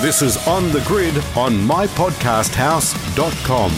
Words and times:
This 0.00 0.22
is 0.22 0.46
On 0.46 0.70
the 0.70 0.80
Grid 0.82 1.16
on 1.36 1.54
mypodcasthouse.com. 1.54 3.72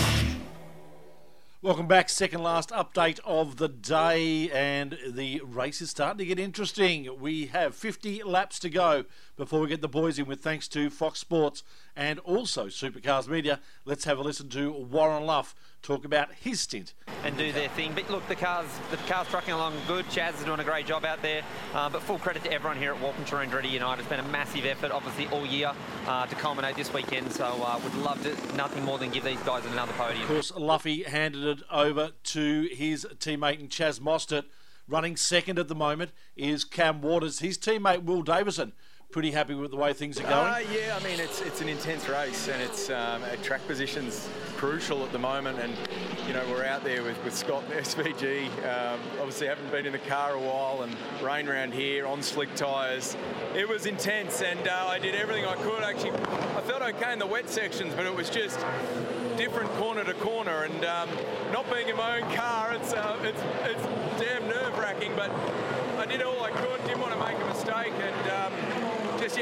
Welcome 1.62 1.87
back. 1.87 2.11
Second 2.11 2.43
last 2.43 2.69
update 2.69 3.20
of 3.25 3.57
the 3.57 3.68
day, 3.68 4.50
and 4.50 4.98
the 5.08 5.41
race 5.42 5.80
is 5.80 5.88
starting 5.88 6.18
to 6.18 6.26
get 6.26 6.38
interesting. 6.38 7.08
We 7.18 7.46
have 7.46 7.75
50 7.75 8.22
laps 8.25 8.59
to 8.59 8.68
go 8.68 9.06
before 9.41 9.61
we 9.61 9.68
get 9.68 9.80
the 9.80 9.89
boys 9.89 10.19
in 10.19 10.27
with 10.27 10.41
thanks 10.41 10.69
to 10.69 10.91
Fox 10.91 11.19
Sports 11.19 11.62
and 11.96 12.19
also 12.19 12.67
Supercars 12.67 13.27
Media. 13.27 13.59
Let's 13.87 14.05
have 14.05 14.19
a 14.19 14.21
listen 14.21 14.51
to 14.51 14.71
Warren 14.71 15.25
Luff 15.25 15.55
talk 15.81 16.05
about 16.05 16.29
his 16.35 16.61
stint 16.61 16.93
and 17.25 17.35
do 17.39 17.50
their 17.50 17.71
thing. 17.71 17.93
But 17.95 18.11
look, 18.11 18.29
the 18.29 18.35
cars, 18.35 18.67
the 18.91 18.99
cars 18.99 19.29
trucking 19.29 19.55
along 19.55 19.77
good. 19.89 20.05
Chaz 20.09 20.35
is 20.39 20.45
doing 20.45 20.61
a 20.61 20.64
great 20.64 20.87
job 20.87 21.07
out 21.07 21.23
there. 21.23 21.41
Uh, 21.73 21.89
but 21.89 22.03
full 22.03 22.18
credit 22.18 22.45
to 22.45 22.53
everyone 22.53 22.77
here 22.77 22.93
at 22.93 23.00
Walkinshaw 23.00 23.43
Andretti 23.43 23.71
United. 23.71 24.00
It's 24.00 24.11
been 24.11 24.21
a 24.21 24.29
massive 24.29 24.67
effort, 24.67 24.93
obviously 24.93 25.27
all 25.29 25.46
year, 25.46 25.72
uh, 26.07 26.27
to 26.27 26.35
culminate 26.35 26.77
this 26.77 26.93
weekend. 26.93 27.32
So 27.32 27.46
uh, 27.46 27.81
would 27.82 27.95
love 27.95 28.22
to 28.25 28.57
nothing 28.59 28.85
more 28.85 28.99
than 28.99 29.09
give 29.09 29.25
these 29.25 29.41
guys 29.41 29.64
another 29.64 29.93
podium. 29.95 30.21
Of 30.21 30.29
course, 30.29 30.53
Luffy 30.54 31.04
handed 31.04 31.45
it 31.45 31.64
over 31.71 32.10
to 32.24 32.68
his 32.70 33.06
teammate 33.18 33.66
Chaz 33.70 34.00
Mostert. 34.00 34.45
Running 34.86 35.16
second 35.16 35.59
at 35.59 35.68
the 35.68 35.74
moment 35.74 36.10
is 36.36 36.64
Cam 36.64 37.00
Waters. 37.00 37.38
His 37.38 37.56
teammate 37.56 38.02
Will 38.02 38.22
Davison 38.22 38.72
pretty 39.10 39.30
happy 39.30 39.55
with 39.55 39.70
the 39.70 39.77
way 39.77 39.92
things 39.92 40.19
are 40.20 40.24
going? 40.24 40.34
Uh, 40.34 40.60
yeah, 40.73 40.96
I 40.98 41.05
mean, 41.05 41.18
it's 41.18 41.41
it's 41.41 41.60
an 41.60 41.68
intense 41.68 42.09
race 42.09 42.48
and 42.48 42.62
it's 42.62 42.91
um, 42.91 43.23
track 43.42 43.66
position's 43.66 44.28
crucial 44.60 45.02
at 45.05 45.10
the 45.10 45.18
moment. 45.18 45.59
And, 45.59 45.74
you 46.27 46.34
know, 46.34 46.46
we're 46.51 46.66
out 46.66 46.84
there 46.84 47.02
with, 47.02 47.23
with 47.24 47.34
Scott 47.34 47.65
and 47.70 47.84
SVG. 47.84 48.46
Um, 48.59 49.01
obviously, 49.18 49.46
haven't 49.46 49.70
been 49.70 49.87
in 49.87 49.92
the 49.92 49.98
car 50.01 50.34
a 50.34 50.38
while 50.38 50.82
and 50.82 50.95
rain 51.23 51.48
around 51.48 51.73
here 51.73 52.06
on 52.06 52.23
slick 52.23 52.54
tyres. 52.54 53.16
It 53.54 53.66
was 53.66 53.87
intense 53.87 54.42
and 54.42 54.68
uh, 54.68 54.87
I 54.88 54.98
did 54.98 55.15
everything 55.15 55.46
I 55.46 55.54
could. 55.56 55.82
Actually, 55.82 56.12
I 56.12 56.60
felt 56.60 56.82
okay 56.82 57.12
in 57.12 57.18
the 57.18 57.27
wet 57.27 57.48
sections, 57.48 57.95
but 57.95 58.04
it 58.04 58.15
was 58.15 58.29
just 58.29 58.60
different 59.38 59.71
corner 59.77 60.04
to 60.04 60.12
corner. 60.15 60.65
And 60.65 60.84
um, 60.84 61.09
not 61.52 61.68
being 61.73 61.88
in 61.88 61.96
my 61.96 62.21
own 62.21 62.30
car, 62.34 62.74
it's, 62.74 62.93
uh, 62.93 63.18
it's, 63.23 63.40
it's 63.65 64.23
damn 64.23 64.47
nerve 64.47 64.77
wracking, 64.79 65.12
but 65.17 65.31
I 65.99 66.05
did 66.05 66.21
all 66.21 66.43
I 66.43 66.51
could, 66.51 66.84
didn't 66.84 67.01
want 67.01 67.15
to 67.15 67.19
make 67.19 67.41
a 67.41 67.47
mistake. 67.47 67.95
And, 67.99 68.31
um, 68.31 68.80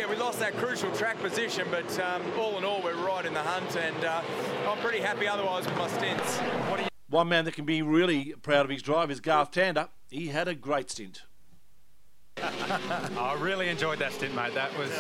we 0.09 0.17
lost 0.17 0.39
that 0.41 0.56
crucial 0.56 0.91
track 0.92 1.19
position, 1.19 1.67
but 1.70 1.98
um, 2.01 2.23
all 2.39 2.56
in 2.56 2.64
all, 2.64 2.81
we're 2.83 2.95
right 2.95 3.27
in 3.27 3.34
the 3.34 3.42
hunt, 3.42 3.77
and 3.77 4.05
uh, 4.05 4.23
I'm 4.67 4.78
pretty 4.78 5.01
happy 5.01 5.28
otherwise 5.28 5.67
with 5.67 5.77
my 5.77 5.89
stints. 5.89 6.39
One 7.11 7.28
man 7.28 7.45
that 7.45 7.55
can 7.55 7.64
be 7.64 7.83
really 7.83 8.34
proud 8.42 8.64
of 8.64 8.70
his 8.70 8.83
drive 8.83 9.11
is 9.11 9.20
Garth 9.20 9.51
Tander. 9.51 9.89
He 10.11 10.29
had 10.29 10.48
a 10.48 10.55
great 10.55 10.91
stint. 10.91 11.23
I 12.42 13.36
really 13.39 13.69
enjoyed 13.69 13.98
that 13.98 14.12
stint, 14.12 14.34
mate. 14.34 14.55
That 14.55 14.77
was. 14.79 14.91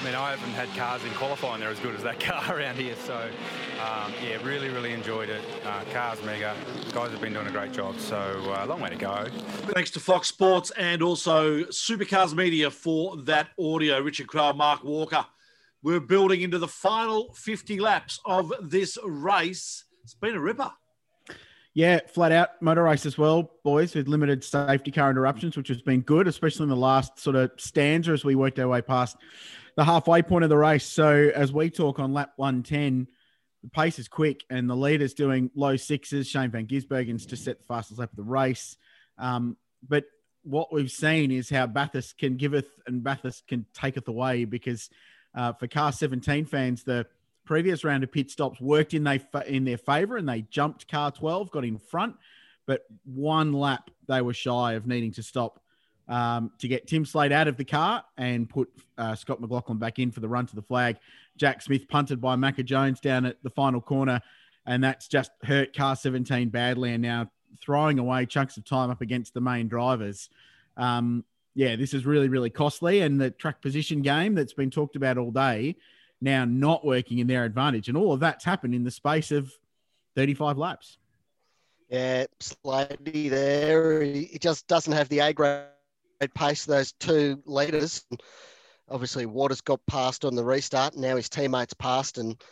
I 0.00 0.04
mean, 0.04 0.14
I 0.14 0.30
haven't 0.30 0.50
had 0.50 0.68
cars 0.76 1.02
in 1.02 1.10
qualifying 1.14 1.58
there 1.58 1.70
as 1.70 1.80
good 1.80 1.96
as 1.96 2.04
that 2.04 2.20
car 2.20 2.56
around 2.56 2.76
here. 2.76 2.94
So, 3.04 3.16
um, 3.16 4.12
yeah, 4.22 4.40
really, 4.44 4.68
really 4.68 4.92
enjoyed 4.92 5.28
it. 5.28 5.42
Uh, 5.64 5.82
cars 5.92 6.22
mega. 6.24 6.54
Guys 6.92 7.10
have 7.10 7.20
been 7.20 7.32
doing 7.32 7.48
a 7.48 7.50
great 7.50 7.72
job. 7.72 7.98
So, 7.98 8.16
uh, 8.16 8.64
long 8.66 8.80
way 8.80 8.90
to 8.90 8.96
go. 8.96 9.26
Thanks 9.74 9.90
to 9.92 10.00
Fox 10.00 10.28
Sports 10.28 10.70
and 10.76 11.02
also 11.02 11.64
Supercars 11.64 12.32
Media 12.32 12.70
for 12.70 13.16
that 13.22 13.48
audio. 13.58 14.00
Richard 14.00 14.28
Craill, 14.28 14.56
Mark 14.56 14.84
Walker. 14.84 15.26
We're 15.82 16.00
building 16.00 16.42
into 16.42 16.58
the 16.58 16.68
final 16.68 17.32
50 17.34 17.80
laps 17.80 18.20
of 18.24 18.52
this 18.60 18.98
race. 19.04 19.84
It's 20.04 20.14
been 20.14 20.36
a 20.36 20.40
ripper. 20.40 20.70
Yeah, 21.78 22.00
flat 22.08 22.32
out 22.32 22.60
motor 22.60 22.82
race 22.82 23.06
as 23.06 23.16
well, 23.16 23.52
boys, 23.62 23.94
with 23.94 24.08
limited 24.08 24.42
safety 24.42 24.90
car 24.90 25.12
interruptions, 25.12 25.56
which 25.56 25.68
has 25.68 25.80
been 25.80 26.00
good, 26.00 26.26
especially 26.26 26.64
in 26.64 26.70
the 26.70 26.74
last 26.74 27.20
sort 27.20 27.36
of 27.36 27.52
stanza 27.56 28.10
as 28.10 28.24
we 28.24 28.34
worked 28.34 28.58
our 28.58 28.66
way 28.66 28.82
past 28.82 29.16
the 29.76 29.84
halfway 29.84 30.20
point 30.20 30.42
of 30.42 30.50
the 30.50 30.56
race. 30.56 30.84
So 30.84 31.30
as 31.32 31.52
we 31.52 31.70
talk 31.70 32.00
on 32.00 32.12
lap 32.12 32.32
110, 32.34 33.06
the 33.62 33.70
pace 33.70 34.00
is 34.00 34.08
quick 34.08 34.42
and 34.50 34.68
the 34.68 34.74
leader's 34.74 35.14
doing 35.14 35.52
low 35.54 35.76
sixes. 35.76 36.26
Shane 36.26 36.50
Van 36.50 36.66
Gisbergen's 36.66 37.26
to 37.26 37.36
set 37.36 37.60
the 37.60 37.64
fastest 37.66 38.00
lap 38.00 38.10
of 38.10 38.16
the 38.16 38.24
race. 38.24 38.76
Um, 39.16 39.56
but 39.88 40.02
what 40.42 40.72
we've 40.72 40.90
seen 40.90 41.30
is 41.30 41.48
how 41.48 41.68
Bathurst 41.68 42.18
can 42.18 42.38
giveth 42.38 42.66
and 42.88 43.04
Bathurst 43.04 43.46
can 43.46 43.66
taketh 43.72 44.08
away 44.08 44.46
because 44.46 44.90
uh, 45.32 45.52
for 45.52 45.68
car 45.68 45.92
17 45.92 46.44
fans, 46.46 46.82
the 46.82 47.06
previous 47.48 47.82
round 47.82 48.04
of 48.04 48.12
pit 48.12 48.30
stops 48.30 48.60
worked 48.60 48.92
in 48.92 49.02
they 49.02 49.18
in 49.46 49.64
their 49.64 49.78
favour 49.78 50.18
and 50.18 50.28
they 50.28 50.42
jumped 50.42 50.86
car 50.86 51.10
12, 51.10 51.50
got 51.50 51.64
in 51.64 51.78
front, 51.78 52.14
but 52.66 52.82
one 53.06 53.54
lap 53.54 53.90
they 54.06 54.20
were 54.20 54.34
shy 54.34 54.74
of 54.74 54.86
needing 54.86 55.10
to 55.10 55.22
stop 55.22 55.58
um, 56.08 56.52
to 56.58 56.68
get 56.68 56.86
Tim 56.86 57.06
Slade 57.06 57.32
out 57.32 57.48
of 57.48 57.56
the 57.56 57.64
car 57.64 58.04
and 58.18 58.46
put 58.50 58.68
uh, 58.98 59.14
Scott 59.14 59.40
McLaughlin 59.40 59.78
back 59.78 59.98
in 59.98 60.10
for 60.10 60.20
the 60.20 60.28
run 60.28 60.44
to 60.44 60.54
the 60.54 60.62
flag. 60.62 60.98
Jack 61.38 61.62
Smith 61.62 61.88
punted 61.88 62.20
by 62.20 62.36
Macca 62.36 62.62
Jones 62.66 63.00
down 63.00 63.24
at 63.24 63.42
the 63.42 63.48
final 63.48 63.80
corner, 63.80 64.20
and 64.66 64.84
that's 64.84 65.08
just 65.08 65.30
hurt 65.42 65.74
car 65.74 65.96
17 65.96 66.50
badly. 66.50 66.92
And 66.92 67.02
now 67.02 67.30
throwing 67.62 67.98
away 67.98 68.26
chunks 68.26 68.58
of 68.58 68.66
time 68.66 68.90
up 68.90 69.00
against 69.00 69.32
the 69.32 69.40
main 69.40 69.68
drivers. 69.68 70.28
Um, 70.76 71.24
yeah, 71.54 71.76
this 71.76 71.94
is 71.94 72.04
really, 72.04 72.28
really 72.28 72.50
costly. 72.50 73.00
And 73.00 73.18
the 73.18 73.30
track 73.30 73.62
position 73.62 74.02
game 74.02 74.34
that's 74.34 74.52
been 74.52 74.70
talked 74.70 74.96
about 74.96 75.16
all 75.16 75.30
day 75.30 75.76
now 76.20 76.44
not 76.44 76.84
working 76.84 77.18
in 77.18 77.26
their 77.26 77.44
advantage. 77.44 77.88
And 77.88 77.96
all 77.96 78.12
of 78.12 78.20
that's 78.20 78.44
happened 78.44 78.74
in 78.74 78.84
the 78.84 78.90
space 78.90 79.30
of 79.30 79.52
35 80.16 80.58
laps. 80.58 80.98
Yeah, 81.88 82.26
Slady 82.40 83.28
there. 83.28 84.02
He 84.02 84.38
just 84.40 84.66
doesn't 84.66 84.92
have 84.92 85.08
the 85.08 85.20
A 85.20 85.32
grade 85.32 85.64
pace 86.34 86.64
those 86.64 86.92
two 86.92 87.42
leaders. 87.46 88.04
Obviously, 88.90 89.26
Waters 89.26 89.60
got 89.60 89.80
passed 89.86 90.24
on 90.24 90.34
the 90.34 90.44
restart. 90.44 90.96
Now 90.96 91.16
his 91.16 91.28
teammates 91.28 91.74
passed, 91.74 92.18
and 92.18 92.42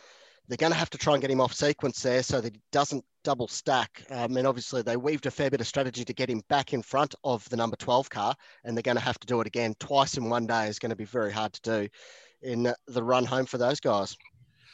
they're 0.47 0.57
going 0.57 0.71
to 0.71 0.77
have 0.77 0.89
to 0.91 0.97
try 0.97 1.13
and 1.13 1.21
get 1.21 1.31
him 1.31 1.41
off 1.41 1.53
sequence 1.53 2.01
there 2.01 2.23
so 2.23 2.41
that 2.41 2.55
he 2.55 2.61
doesn't 2.71 3.03
double 3.23 3.47
stack. 3.47 4.03
Um, 4.09 4.37
and 4.37 4.47
obviously, 4.47 4.81
they 4.81 4.97
weaved 4.97 5.25
a 5.25 5.31
fair 5.31 5.51
bit 5.51 5.61
of 5.61 5.67
strategy 5.67 6.05
to 6.05 6.13
get 6.13 6.29
him 6.29 6.41
back 6.47 6.73
in 6.73 6.81
front 6.81 7.13
of 7.23 7.47
the 7.49 7.57
number 7.57 7.75
12 7.75 8.09
car, 8.09 8.35
and 8.63 8.75
they're 8.75 8.81
going 8.81 8.97
to 8.97 9.03
have 9.03 9.19
to 9.19 9.27
do 9.27 9.41
it 9.41 9.47
again 9.47 9.75
twice 9.79 10.17
in 10.17 10.29
one 10.29 10.47
day. 10.47 10.67
is 10.67 10.79
going 10.79 10.91
to 10.91 10.95
be 10.95 11.05
very 11.05 11.31
hard 11.31 11.53
to 11.53 11.61
do 11.61 11.89
in 12.41 12.73
the 12.87 13.03
run 13.03 13.25
home 13.25 13.45
for 13.45 13.57
those 13.57 13.79
guys. 13.79 14.15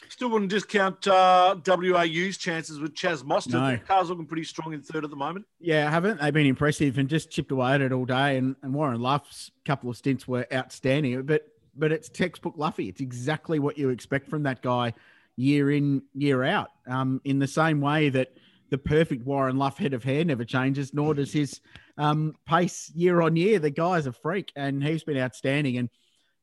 Still 0.10 0.30
wouldn't 0.30 0.52
discount 0.52 1.08
uh, 1.08 1.56
WAU's 1.66 2.38
chances 2.38 2.80
with 2.80 2.94
Chaz 2.94 3.24
Mostert. 3.24 3.54
No. 3.54 3.72
The 3.72 3.78
car's 3.78 4.10
looking 4.10 4.28
pretty 4.28 4.44
strong 4.44 4.74
in 4.74 4.82
third 4.82 5.04
at 5.04 5.10
the 5.10 5.16
moment. 5.16 5.46
Yeah, 5.60 5.90
haven't 5.90 6.22
they 6.22 6.30
been 6.30 6.46
impressive 6.46 6.98
and 6.98 7.10
just 7.10 7.32
chipped 7.32 7.52
away 7.52 7.74
at 7.74 7.82
it 7.82 7.92
all 7.92 8.06
day? 8.06 8.38
And, 8.38 8.56
and 8.62 8.74
Warren 8.74 9.02
Luff's 9.02 9.50
couple 9.66 9.90
of 9.90 9.98
stints 9.98 10.28
were 10.28 10.46
outstanding. 10.54 11.24
But 11.24 11.48
but 11.76 11.92
it's 11.92 12.10
textbook 12.10 12.54
Luffy. 12.58 12.90
It's 12.90 13.02
exactly 13.02 13.60
what 13.60 13.78
you 13.78 13.90
expect 13.90 14.30
from 14.30 14.44
that 14.44 14.62
guy 14.62 14.94
year 15.36 15.72
in 15.72 16.04
year 16.14 16.44
out. 16.44 16.70
Um, 16.88 17.22
in 17.24 17.40
the 17.40 17.48
same 17.48 17.82
way 17.82 18.10
that 18.10 18.38
the 18.70 18.78
perfect 18.78 19.26
Warren 19.26 19.58
Luff 19.58 19.78
head 19.78 19.94
of 19.94 20.04
hair 20.04 20.24
never 20.26 20.46
changes, 20.46 20.94
nor 20.94 21.14
does 21.14 21.32
his 21.32 21.62
um, 21.98 22.36
pace 22.48 22.92
year 22.96 23.22
on 23.22 23.36
year. 23.36 23.60
The 23.60 23.70
guy's 23.70 24.06
a 24.06 24.12
freak, 24.12 24.52
and 24.56 24.84
he's 24.84 25.04
been 25.04 25.18
outstanding. 25.18 25.78
And 25.78 25.90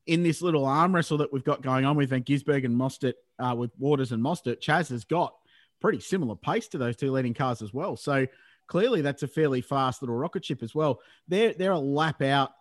in 0.07 0.23
this 0.23 0.41
little 0.41 0.65
arm 0.65 0.95
wrestle 0.95 1.17
that 1.19 1.31
we've 1.31 1.43
got 1.43 1.61
going 1.61 1.85
on 1.85 1.95
with 1.95 2.09
Van 2.09 2.23
Gisberg 2.23 2.65
and 2.65 2.75
Mostert, 2.75 3.13
uh, 3.39 3.55
with 3.55 3.71
Waters 3.77 4.11
and 4.11 4.23
Mostert, 4.23 4.61
Chaz 4.61 4.89
has 4.89 5.03
got 5.03 5.33
pretty 5.79 5.99
similar 5.99 6.35
pace 6.35 6.67
to 6.69 6.77
those 6.77 6.95
two 6.95 7.11
leading 7.11 7.33
cars 7.33 7.61
as 7.61 7.73
well. 7.73 7.95
So 7.95 8.25
clearly 8.67 9.01
that's 9.01 9.23
a 9.23 9.27
fairly 9.27 9.61
fast 9.61 10.01
little 10.01 10.15
rocket 10.15 10.45
ship 10.45 10.63
as 10.63 10.73
well. 10.73 11.01
They're, 11.27 11.53
they're 11.53 11.71
a 11.71 11.79
lap 11.79 12.21
out 12.21 12.51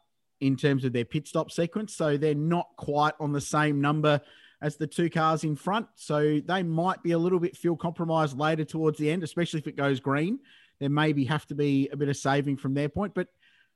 in 0.40 0.56
terms 0.56 0.84
of 0.84 0.92
their 0.92 1.04
pit 1.04 1.28
stop 1.28 1.50
sequence. 1.50 1.94
So 1.94 2.16
they're 2.16 2.34
not 2.34 2.68
quite 2.76 3.14
on 3.20 3.32
the 3.32 3.40
same 3.40 3.80
number 3.80 4.20
as 4.62 4.76
the 4.76 4.86
two 4.86 5.08
cars 5.08 5.44
in 5.44 5.56
front. 5.56 5.86
So 5.94 6.40
they 6.44 6.62
might 6.62 7.02
be 7.02 7.12
a 7.12 7.18
little 7.18 7.40
bit 7.40 7.56
fuel 7.56 7.76
compromised 7.76 8.38
later 8.38 8.64
towards 8.64 8.98
the 8.98 9.10
end, 9.10 9.22
especially 9.22 9.60
if 9.60 9.66
it 9.66 9.76
goes 9.76 10.00
green. 10.00 10.38
There 10.78 10.90
maybe 10.90 11.24
have 11.24 11.46
to 11.46 11.54
be 11.54 11.88
a 11.92 11.96
bit 11.96 12.08
of 12.08 12.16
saving 12.16 12.56
from 12.56 12.74
their 12.74 12.88
point, 12.88 13.14
but 13.14 13.28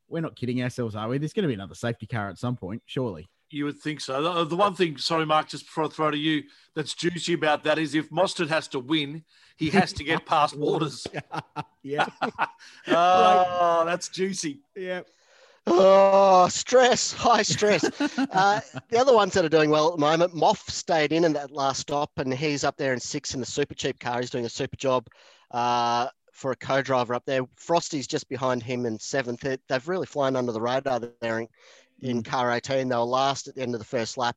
we're 0.08 0.20
not 0.20 0.36
kidding 0.36 0.62
ourselves, 0.62 0.94
are 0.94 1.08
we? 1.08 1.19
There's 1.19 1.32
going 1.32 1.44
to 1.44 1.48
be 1.48 1.54
another 1.54 1.75
safety 1.75 2.06
car 2.06 2.28
at 2.28 2.38
some 2.38 2.56
point, 2.56 2.82
surely. 2.86 3.28
You 3.54 3.66
would 3.66 3.78
think 3.78 4.00
so. 4.00 4.20
The, 4.20 4.44
the 4.44 4.56
one 4.56 4.75
thing, 4.75 4.98
sorry, 4.98 5.25
Mark, 5.25 5.48
just 5.48 5.67
before 5.67 5.84
I 5.84 5.88
throw 5.88 6.11
to 6.11 6.17
you, 6.17 6.43
that's 6.75 6.93
juicy 6.93 7.34
about 7.34 7.62
that 7.64 7.78
is 7.78 7.94
if 7.94 8.11
Mostert 8.11 8.49
has 8.49 8.67
to 8.69 8.81
win, 8.81 9.23
he 9.56 9.70
has 9.70 9.93
to 9.93 10.02
get 10.02 10.26
past 10.26 10.56
Waters. 10.56 11.06
yeah. 11.84 12.06
oh, 12.88 13.84
that's 13.87 14.08
juicy. 14.08 14.58
Yeah. 14.75 15.02
Oh, 15.69 16.49
stress, 16.49 17.12
high 17.12 17.43
stress. 17.43 17.84
uh, 18.00 18.61
the 18.90 18.99
other 18.99 19.14
ones 19.14 19.34
that 19.34 19.44
are 19.44 19.49
doing 19.49 19.70
well 19.70 19.87
at 19.87 19.94
the 19.94 20.00
moment, 20.00 20.34
Moff 20.34 20.69
stayed 20.69 21.12
in 21.12 21.25
in 21.25 21.32
that 21.34 21.52
last 21.52 21.82
stop, 21.82 22.11
and 22.17 22.34
he's 22.34 22.64
up 22.64 22.76
there 22.76 22.93
in 22.93 22.99
six 22.99 23.34
in 23.34 23.40
the 23.40 23.46
super 23.46 23.75
cheap 23.75 24.00
car. 24.00 24.19
He's 24.19 24.31
doing 24.31 24.46
a 24.46 24.50
super 24.50 24.76
job 24.76 25.06
uh, 25.52 26.08
for 26.32 26.50
a 26.50 26.56
co-driver 26.56 27.14
up 27.14 27.25
there. 27.25 27.43
Frosty's 27.55 28.08
just 28.08 28.28
behind 28.28 28.64
him 28.64 28.84
in 28.84 28.99
seventh. 28.99 29.46
They've 29.69 29.88
really 29.88 30.06
flown 30.06 30.34
under 30.34 30.50
the 30.50 30.61
radar 30.61 31.00
there 31.20 31.38
in, 31.38 31.49
in 32.00 32.23
mm. 32.23 32.26
car 32.26 32.52
18. 32.52 32.88
They 32.88 32.96
were 32.96 33.02
last 33.02 33.49
at 33.49 33.55
the 33.55 33.62
end 33.62 33.75
of 33.75 33.81
the 33.81 33.87
first 33.87 34.17
lap. 34.17 34.37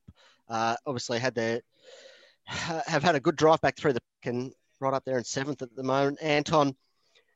Uh, 0.49 0.75
obviously, 0.85 1.19
had 1.19 1.35
their 1.35 1.61
have 2.45 3.03
had 3.03 3.15
a 3.15 3.19
good 3.19 3.35
drive 3.35 3.61
back 3.61 3.77
through 3.77 3.93
the 3.93 4.01
and 4.25 4.51
right 4.79 4.93
up 4.93 5.05
there 5.05 5.17
in 5.17 5.23
seventh 5.23 5.61
at 5.61 5.75
the 5.75 5.83
moment. 5.83 6.19
Anton, 6.21 6.75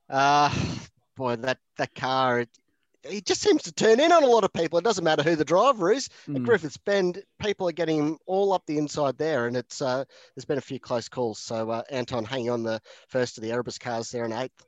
uh, 0.09 0.53
boy, 1.15 1.35
that 1.37 1.57
that 1.77 1.93
car 1.95 2.41
it, 2.41 2.49
he 3.09 3.19
just 3.19 3.41
seems 3.41 3.63
to 3.63 3.71
turn 3.71 3.99
in 3.99 4.11
on 4.11 4.23
a 4.23 4.27
lot 4.27 4.43
of 4.43 4.53
people. 4.53 4.77
It 4.77 4.83
doesn't 4.83 5.03
matter 5.03 5.23
who 5.23 5.35
the 5.35 5.45
driver 5.45 5.91
is. 5.91 6.07
At 6.27 6.35
Mm. 6.35 6.45
Griffiths 6.45 6.77
Bend, 6.77 7.23
people 7.39 7.67
are 7.67 7.71
getting 7.71 7.97
him 7.97 8.17
all 8.27 8.53
up 8.53 8.63
the 8.67 8.77
inside 8.77 9.17
there, 9.17 9.47
and 9.47 9.57
it's 9.57 9.81
uh, 9.81 10.03
there's 10.35 10.45
been 10.45 10.59
a 10.59 10.61
few 10.61 10.79
close 10.79 11.09
calls. 11.09 11.39
So 11.39 11.71
uh, 11.71 11.81
Anton 11.89 12.25
hanging 12.25 12.51
on 12.51 12.61
the 12.61 12.79
first 13.07 13.37
of 13.37 13.43
the 13.43 13.51
Erebus 13.51 13.79
cars 13.79 14.11
there 14.11 14.25
in 14.25 14.33
eighth. 14.33 14.65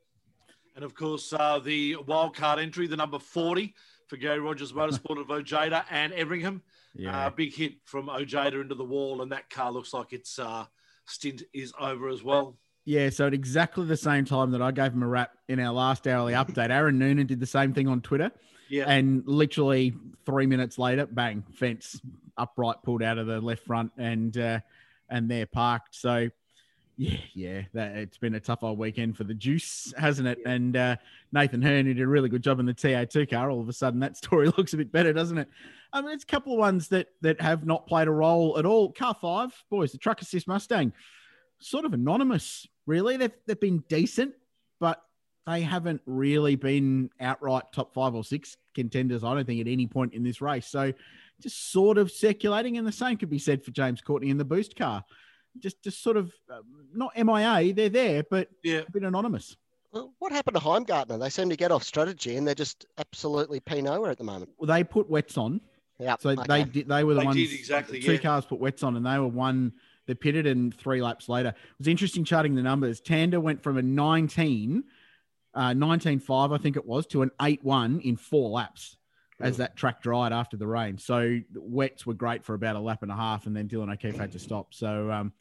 And 0.76 0.84
of 0.84 0.96
course, 0.96 1.32
uh, 1.32 1.60
the 1.60 1.98
wild 2.08 2.36
card 2.36 2.58
entry, 2.58 2.88
the 2.88 2.98
number 2.98 3.20
40 3.20 3.76
for 4.14 4.18
Garry 4.18 4.40
Rogers 4.40 4.74
Motorsport 4.74 5.20
of 5.20 5.32
Ojeda 5.32 5.86
and 5.90 6.14
Everingham. 6.14 6.62
Yeah. 6.94 7.26
Uh, 7.26 7.30
big 7.32 7.52
hit 7.56 7.78
from 7.86 8.10
Ojeda 8.10 8.60
into 8.60 8.76
the 8.76 8.84
wall, 8.84 9.24
and 9.24 9.32
that 9.32 9.50
car 9.50 9.72
looks 9.72 9.92
like 9.92 10.14
its 10.14 10.38
uh, 10.38 10.66
stint 11.06 11.42
is 11.52 11.74
over 11.80 12.10
as 12.10 12.24
well. 12.24 12.56
Yeah, 12.86 13.10
so 13.10 13.26
at 13.26 13.34
exactly 13.34 13.88
the 13.88 13.98
same 13.98 14.26
time 14.26 14.52
that 14.52 14.62
I 14.62 14.70
gave 14.70 14.94
him 14.94 15.02
a 15.02 15.08
wrap 15.08 15.32
in 15.48 15.60
our 15.60 15.74
last 15.74 16.08
hourly 16.08 16.34
update, 16.34 16.70
Aaron 16.70 17.00
Noonan 17.00 17.26
did 17.26 17.40
the 17.40 17.48
same 17.48 17.74
thing 17.74 17.88
on 17.88 18.02
Twitter. 18.02 18.32
Yeah. 18.70 18.86
And 18.88 19.24
literally 19.26 19.96
three 20.28 20.46
minutes 20.46 20.78
later, 20.78 21.08
bang, 21.08 21.44
fence 21.56 22.00
upright 22.38 22.84
pulled 22.84 23.02
out 23.02 23.18
of 23.18 23.26
the 23.26 23.42
left 23.42 23.66
front 23.66 23.94
and 23.98 24.38
uh, 24.38 24.60
and 25.10 25.30
they're 25.30 25.48
parked. 25.48 25.96
So 25.96 26.30
yeah, 26.98 27.18
yeah, 27.34 27.62
that 27.74 27.96
it's 27.96 28.18
been 28.18 28.36
a 28.36 28.40
tough 28.40 28.64
old 28.64 28.78
weekend 28.78 29.18
for 29.18 29.24
the 29.24 29.34
juice, 29.34 29.94
hasn't 29.98 30.28
it? 30.28 30.40
And 30.46 30.78
uh, 30.78 30.96
Nathan 31.32 31.62
Herne, 31.62 31.86
who 31.86 31.94
did 31.94 32.04
a 32.04 32.08
really 32.08 32.30
good 32.30 32.44
job 32.44 32.60
in 32.60 32.66
the 32.66 32.74
TA2 32.74 33.30
car, 33.30 33.50
all 33.50 33.62
of 33.62 33.70
a 33.70 33.74
sudden 33.74 34.00
that 34.02 34.18
story 34.18 34.48
looks 34.58 34.74
a 34.74 34.78
bit 34.78 34.92
better, 34.92 35.12
doesn't 35.12 35.38
it? 35.38 35.50
I 35.92 36.02
mean, 36.02 36.12
it's 36.12 36.24
a 36.24 36.28
couple 36.28 36.54
of 36.54 36.60
ones 36.60 36.90
that 36.90 37.08
that 37.22 37.42
have 37.42 37.66
not 37.66 37.88
played 37.88 38.08
a 38.08 38.12
role 38.12 38.58
at 38.60 38.66
all. 38.66 38.92
Car 38.92 39.16
five, 39.20 39.52
boys, 39.70 39.92
the 39.92 39.98
truck 39.98 40.22
assist 40.22 40.48
Mustang, 40.48 40.94
sort 41.60 41.86
of 41.86 41.94
anonymous, 41.94 42.68
really. 42.86 43.18
They've 43.18 43.32
they've 43.48 43.60
been 43.60 43.84
decent, 43.90 44.34
but 44.80 45.02
they 45.48 45.62
haven't 45.62 46.02
really 46.06 46.56
been 46.56 47.10
outright 47.20 47.64
top 47.74 47.94
five 47.94 48.14
or 48.14 48.24
six 48.24 48.56
contenders, 48.76 49.24
I 49.24 49.34
don't 49.34 49.46
think, 49.46 49.62
at 49.62 49.68
any 49.68 49.88
point 49.88 50.14
in 50.14 50.24
this 50.24 50.42
race. 50.42 50.68
So 50.68 50.94
just 51.42 51.72
sort 51.72 51.98
of 51.98 52.12
circulating, 52.12 52.78
and 52.78 52.88
the 52.88 52.92
same 52.92 53.18
could 53.18 53.30
be 53.30 53.40
said 53.40 53.64
for 53.64 53.72
James 53.72 54.02
Courtney 54.02 54.30
in 54.30 54.38
the 54.38 54.46
boost 54.46 54.76
car. 54.76 55.04
Just 55.60 55.82
just 55.84 56.02
sort 56.02 56.18
of 56.18 56.32
uh, 56.52 56.60
not 56.94 57.12
MIA, 57.16 57.74
they're 57.74 57.90
there, 57.90 58.24
but 58.30 58.50
Yeah. 58.64 58.82
a 58.88 58.92
bit 58.92 59.04
anonymous. 59.04 59.56
Well, 59.92 60.12
what 60.20 60.32
happened 60.32 60.56
to 60.56 60.62
Heimgartner? 60.62 61.20
They 61.20 61.30
seem 61.30 61.50
to 61.50 61.56
get 61.56 61.72
off 61.72 61.84
strategy, 61.84 62.36
and 62.36 62.48
they're 62.48 62.56
just 62.56 62.86
absolutely 62.98 63.60
p 63.60 63.82
nowhere 63.82 64.10
at 64.10 64.18
the 64.18 64.24
moment. 64.24 64.50
Well, 64.58 64.68
they 64.68 64.84
put 64.84 65.08
wets 65.10 65.38
on, 65.38 65.62
Yeah. 66.00 66.16
so 66.20 66.34
they 66.36 66.64
did. 66.64 66.88
They 66.88 67.04
were 67.04 67.14
the 67.14 67.20
They 67.20 67.26
ones. 67.28 67.38
did 67.38 67.54
exactly, 67.54 68.00
Two 68.02 68.14
yeah. 68.14 68.18
cars 68.20 68.46
put 68.46 68.60
wets 68.60 68.82
on, 68.82 68.96
and 68.98 69.06
they 69.06 69.20
were 69.20 69.28
one. 69.28 69.74
They 70.08 70.16
pitted, 70.16 70.48
and 70.48 70.74
three 70.76 71.02
laps 71.02 71.30
later, 71.30 71.50
it 71.50 71.56
was 71.78 71.88
interesting 71.88 72.26
charting 72.26 72.56
the 72.56 72.62
numbers. 72.64 73.00
Tander 73.00 73.42
went 73.42 73.62
from 73.64 73.78
a 73.78 73.82
19, 73.82 74.84
uh, 75.54 75.74
19.5, 75.74 76.52
I 76.54 76.58
think 76.58 76.76
it 76.76 76.86
was, 76.86 77.06
to 77.08 77.22
an 77.22 77.32
8-1 77.40 78.02
in 78.02 78.18
four 78.18 78.50
laps 78.50 78.98
as 79.40 79.58
that 79.58 79.76
track 79.76 80.02
dried 80.02 80.32
after 80.32 80.58
the 80.58 80.68
rain. 80.68 80.98
So 80.98 81.40
wets 81.56 82.06
were 82.06 82.14
great 82.14 82.44
for 82.44 82.54
about 82.54 82.76
a 82.76 82.80
lap 82.80 83.04
and 83.04 83.12
a 83.12 83.16
half, 83.16 83.46
and 83.46 83.56
then 83.56 83.68
Dylan 83.68 83.92
O'Keeffe 83.92 84.18
had 84.18 84.32
to 84.34 84.40
stop. 84.40 84.74
So, 84.74 85.12
um, 85.12 85.34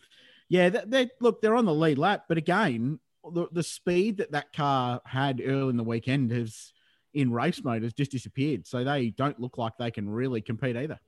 yeah, 0.48 0.70
they, 0.70 0.82
they 0.86 1.10
look, 1.20 1.40
they're 1.40 1.54
on 1.54 1.64
the 1.64 1.74
lead 1.74 1.98
lap, 1.98 2.24
but 2.28 2.38
again, 2.38 2.98
the, 3.30 3.46
the 3.52 3.62
speed 3.62 4.16
that 4.18 4.32
that 4.32 4.52
car 4.52 5.00
had 5.06 5.40
early 5.44 5.70
in 5.70 5.76
the 5.76 5.84
weekend 5.84 6.30
has 6.32 6.72
in 7.14 7.30
race 7.30 7.62
mode 7.62 7.82
has 7.82 7.92
just 7.92 8.10
disappeared. 8.10 8.66
So 8.66 8.84
they 8.84 9.10
don't 9.10 9.38
look 9.38 9.58
like 9.58 9.76
they 9.78 9.90
can 9.90 10.08
really 10.08 10.40
compete 10.40 10.76
either. 10.76 10.98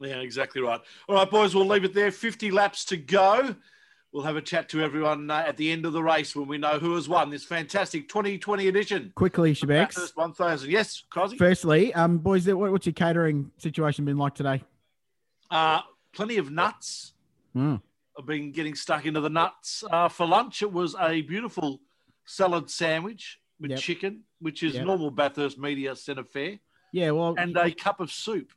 Yeah, 0.00 0.16
exactly 0.16 0.60
right. 0.60 0.80
All 1.08 1.14
right, 1.14 1.30
boys, 1.30 1.54
we'll 1.54 1.66
leave 1.66 1.84
it 1.84 1.94
there. 1.94 2.10
50 2.10 2.50
laps 2.50 2.84
to 2.86 2.96
go. 2.96 3.54
We'll 4.12 4.24
have 4.24 4.36
a 4.36 4.42
chat 4.42 4.68
to 4.70 4.82
everyone 4.82 5.30
uh, 5.30 5.42
at 5.46 5.56
the 5.56 5.70
end 5.72 5.86
of 5.86 5.94
the 5.94 6.02
race 6.02 6.36
when 6.36 6.46
we 6.46 6.58
know 6.58 6.78
who 6.78 6.94
has 6.96 7.08
won 7.08 7.30
this 7.30 7.44
fantastic 7.44 8.10
2020 8.10 8.68
edition. 8.68 9.10
Quickly, 9.14 9.54
Shebex. 9.54 9.94
Bathurst 9.94 10.16
1000. 10.18 10.70
Yes, 10.70 11.02
Crosby? 11.08 11.38
Firstly, 11.38 11.94
um, 11.94 12.18
boys, 12.18 12.46
what's 12.46 12.84
your 12.84 12.92
catering 12.92 13.50
situation 13.56 14.04
been 14.04 14.18
like 14.18 14.34
today? 14.34 14.62
Uh, 15.50 15.80
plenty 16.12 16.36
of 16.36 16.50
nuts. 16.50 17.14
Hmm. 17.54 17.76
I've 18.18 18.26
been 18.26 18.52
getting 18.52 18.74
stuck 18.74 19.06
into 19.06 19.22
the 19.22 19.30
nuts. 19.30 19.82
Uh, 19.90 20.10
for 20.10 20.26
lunch, 20.26 20.60
it 20.60 20.70
was 20.70 20.94
a 21.00 21.22
beautiful 21.22 21.80
salad 22.26 22.68
sandwich 22.68 23.40
with 23.58 23.70
Yep. 23.70 23.80
chicken, 23.80 24.24
which 24.40 24.62
is 24.62 24.74
Yep. 24.74 24.84
normal 24.86 25.10
Bathurst 25.10 25.58
Media 25.58 25.96
Centre 25.96 26.24
fare, 26.24 26.58
Yeah, 26.92 27.12
well, 27.12 27.34
and 27.38 27.56
a 27.56 27.70
cup 27.72 27.98
of 28.00 28.12
soup. 28.12 28.52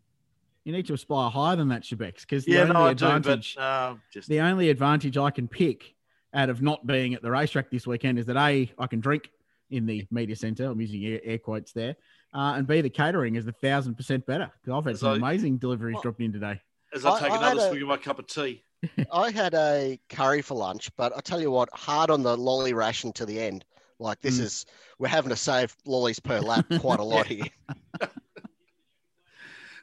You 0.65 0.73
need 0.73 0.88
to 0.88 0.94
aspire 0.94 1.29
higher 1.29 1.56
than 1.56 1.69
that, 1.69 1.83
Shebex, 1.83 2.21
because 2.21 2.44
the 2.44 2.53
Yeah, 2.53 2.62
only 2.62 2.73
no, 2.73 2.81
I 2.85 2.94
do, 2.94 3.06
advantage, 3.06 3.56
but 3.56 3.62
uh, 3.62 3.95
just 4.12 4.27
the 4.27 4.41
only 4.41 4.69
advantage 4.71 5.15
I 5.17 5.29
can 5.29 5.47
pick 5.47 5.94
out 6.33 6.50
of 6.50 6.62
not 6.62 6.85
being 6.85 7.13
at 7.13 7.21
the 7.21 7.31
racetrack 7.31 7.69
this 7.71 7.88
weekend 7.88 8.19
is 8.19 8.25
that 8.25 8.35
a 8.35 8.69
I 8.77 8.88
can 8.88 9.00
drink 9.00 9.29
in 9.69 9.85
the 9.85 10.06
media 10.12 10.35
centre. 10.35 10.65
I'm 10.65 10.81
using 10.81 11.06
air, 11.06 11.21
air 11.23 11.38
quotes 11.38 11.71
there, 11.71 11.95
uh, 12.33 12.53
and 12.57 12.67
b 12.67 12.81
the 12.81 12.89
catering 12.89 13.35
is 13.35 13.45
a 13.47 13.51
thousand 13.53 13.95
percent 13.95 14.25
better 14.25 14.51
because 14.62 14.77
I've 14.77 14.85
had 14.85 14.97
some 14.97 15.13
So- 15.13 15.13
amazing 15.25 15.57
deliveries 15.59 15.94
Well- 15.94 16.01
dropped 16.03 16.19
in 16.21 16.33
today. 16.33 16.59
as 16.94 17.06
I 17.06 17.12
I- 17.12 17.19
take 17.19 17.31
I 17.31 17.38
another 17.38 17.62
a- 17.62 17.69
swig 17.69 17.81
of 17.83 17.88
my 17.88 17.97
cup 17.97 18.17
of 18.19 18.27
tea. 18.27 18.63
I 19.13 19.29
had 19.31 19.53
a 19.53 20.00
curry 20.09 20.41
for 20.41 20.56
lunch, 20.56 20.89
but 20.97 21.15
I 21.15 21.19
tell 21.21 21.39
you 21.41 21.51
what, 21.51 21.69
hard 21.73 22.09
on 22.09 22.23
the 22.23 22.35
lolly 22.35 22.73
ration 22.73 23.13
to 23.13 23.25
the 23.25 23.39
end. 23.39 23.63
Like 23.97 24.19
this 24.19 24.39
Mm. 24.39 24.44
is, 24.44 24.65
we're 25.00 25.07
having 25.07 25.29
to 25.29 25.35
save 25.38 25.73
lollies 25.85 26.19
per 26.19 26.39
lap 26.41 26.65
quite 26.79 27.00
a 27.00 27.03
lot 27.13 27.27
here. 27.27 27.45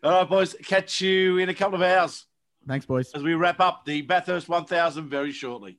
All 0.02 0.10
right, 0.10 0.28
boys, 0.28 0.56
catch 0.64 1.00
you 1.00 1.38
in 1.38 1.48
a 1.48 1.54
couple 1.54 1.76
of 1.76 1.82
hours 1.82 2.26
Thanks, 2.66 2.86
boys. 2.86 3.12
as 3.14 3.22
we 3.22 3.34
wrap 3.34 3.60
up 3.60 3.84
the 3.84 4.02
Bathurst 4.02 4.48
1000 4.48 5.08
very 5.08 5.30
shortly. 5.30 5.78